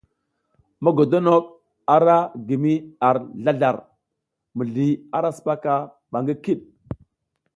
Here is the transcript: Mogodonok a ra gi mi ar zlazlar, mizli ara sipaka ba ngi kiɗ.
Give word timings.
Mogodonok 0.83 1.45
a 1.93 1.95
ra 2.05 2.15
gi 2.47 2.55
mi 2.63 2.73
ar 3.07 3.15
zlazlar, 3.43 3.77
mizli 4.57 4.87
ara 5.17 5.29
sipaka 5.37 5.73
ba 6.11 6.17
ngi 6.21 6.33
kiɗ. 6.43 6.59